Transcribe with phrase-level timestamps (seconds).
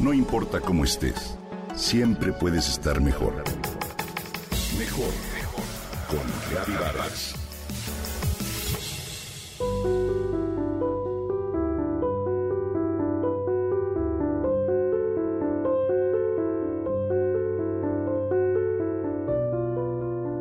[0.00, 1.36] No importa cómo estés,
[1.74, 3.34] siempre puedes estar mejor.
[4.78, 5.64] Mejor, mejor.
[6.08, 7.34] Con Reavivadas.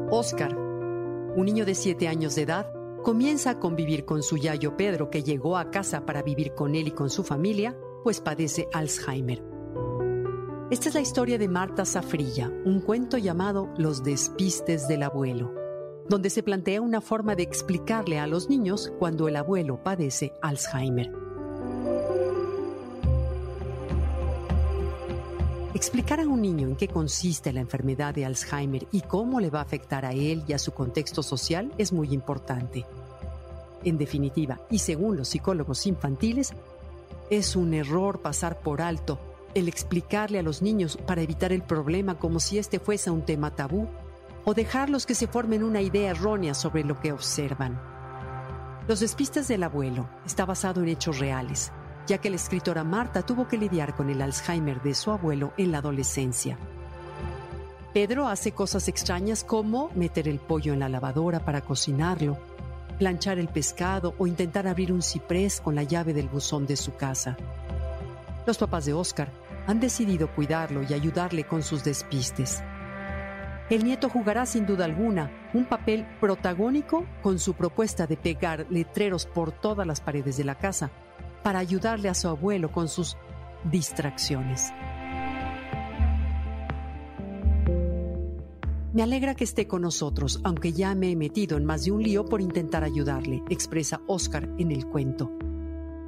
[0.09, 2.71] Oscar, un niño de 7 años de edad,
[3.03, 6.87] comienza a convivir con su yayo Pedro, que llegó a casa para vivir con él
[6.87, 9.43] y con su familia, pues padece Alzheimer.
[10.71, 15.51] Esta es la historia de Marta Zafrilla, un cuento llamado Los despistes del abuelo,
[16.07, 21.11] donde se plantea una forma de explicarle a los niños cuando el abuelo padece Alzheimer.
[25.73, 29.59] Explicar a un niño en qué consiste la enfermedad de Alzheimer y cómo le va
[29.59, 32.85] a afectar a él y a su contexto social es muy importante.
[33.83, 36.53] En definitiva, y según los psicólogos infantiles,
[37.29, 39.19] es un error pasar por alto
[39.55, 43.55] el explicarle a los niños para evitar el problema como si este fuese un tema
[43.55, 43.87] tabú
[44.45, 47.81] o dejarlos que se formen una idea errónea sobre lo que observan.
[48.87, 51.71] Los despistes del abuelo está basado en hechos reales
[52.09, 55.71] ya que la escritora Marta tuvo que lidiar con el Alzheimer de su abuelo en
[55.71, 56.57] la adolescencia.
[57.93, 62.39] Pedro hace cosas extrañas como meter el pollo en la lavadora para cocinarlo,
[62.99, 66.95] planchar el pescado o intentar abrir un ciprés con la llave del buzón de su
[66.95, 67.37] casa.
[68.45, 69.31] Los papás de Oscar
[69.65, 72.61] han decidido cuidarlo y ayudarle con sus despistes.
[73.69, 79.25] El nieto jugará sin duda alguna un papel protagónico con su propuesta de pegar letreros
[79.25, 80.91] por todas las paredes de la casa
[81.43, 83.15] para ayudarle a su abuelo con sus
[83.63, 84.73] distracciones.
[88.91, 92.01] Me alegra que esté con nosotros, aunque ya me he metido en más de un
[92.01, 95.31] lío por intentar ayudarle, expresa Oscar en el cuento.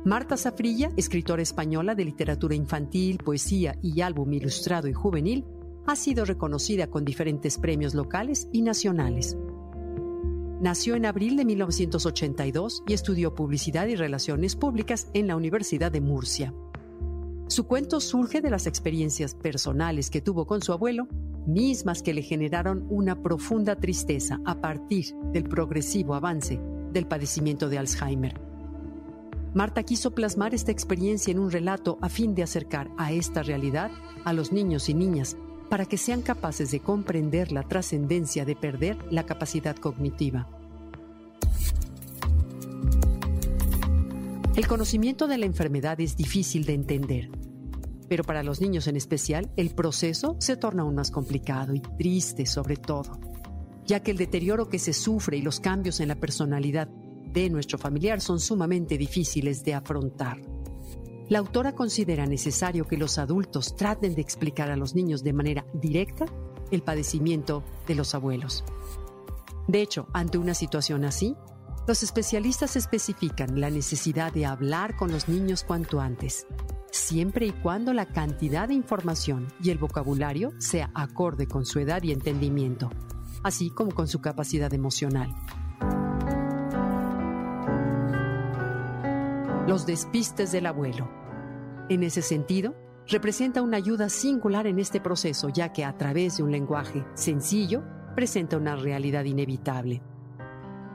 [0.04, 5.46] Marta Zafrilla, escritora española de literatura infantil, poesía y álbum ilustrado y juvenil,
[5.86, 9.38] ha sido reconocida con diferentes premios locales y nacionales.
[10.60, 16.02] Nació en abril de 1982 y estudió Publicidad y Relaciones Públicas en la Universidad de
[16.02, 16.52] Murcia.
[17.46, 21.08] Su cuento surge de las experiencias personales que tuvo con su abuelo,
[21.46, 26.60] mismas que le generaron una profunda tristeza a partir del progresivo avance
[26.92, 28.40] del padecimiento de Alzheimer.
[29.54, 33.92] Marta quiso plasmar esta experiencia en un relato a fin de acercar a esta realidad
[34.24, 35.36] a los niños y niñas
[35.70, 40.48] para que sean capaces de comprender la trascendencia de perder la capacidad cognitiva.
[44.56, 47.30] El conocimiento de la enfermedad es difícil de entender,
[48.12, 52.46] pero para los niños en especial el proceso se torna aún más complicado y triste
[52.46, 53.18] sobre todo,
[53.86, 57.78] ya que el deterioro que se sufre y los cambios en la personalidad de nuestro
[57.78, 60.42] familiar son sumamente difíciles de afrontar.
[61.30, 65.66] La autora considera necesario que los adultos traten de explicar a los niños de manera
[65.74, 66.26] directa
[66.70, 68.66] el padecimiento de los abuelos.
[69.70, 71.38] De hecho, ante una situación así,
[71.88, 76.46] los especialistas especifican la necesidad de hablar con los niños cuanto antes,
[76.92, 82.04] siempre y cuando la cantidad de información y el vocabulario sea acorde con su edad
[82.04, 82.90] y entendimiento,
[83.44, 85.34] así como con su capacidad emocional.
[89.68, 91.10] Los despistes del abuelo.
[91.90, 92.76] En ese sentido,
[93.08, 97.84] representa una ayuda singular en este proceso, ya que a través de un lenguaje sencillo
[98.16, 100.02] presenta una realidad inevitable.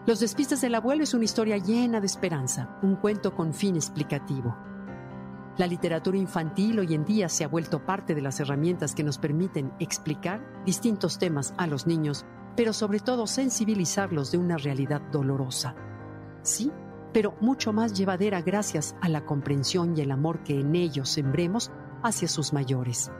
[0.06, 4.56] Los despistes del abuelo es una historia llena de esperanza, un cuento con fin explicativo.
[5.58, 9.16] La literatura infantil hoy en día se ha vuelto parte de las herramientas que nos
[9.16, 15.74] permiten explicar distintos temas a los niños, pero sobre todo sensibilizarlos de una realidad dolorosa.
[16.42, 16.70] Sí,
[17.14, 21.70] pero mucho más llevadera gracias a la comprensión y el amor que en ellos sembremos
[22.02, 23.10] hacia sus mayores.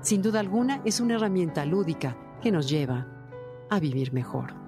[0.00, 3.08] Sin duda alguna es una herramienta lúdica que nos lleva
[3.68, 4.67] a vivir mejor.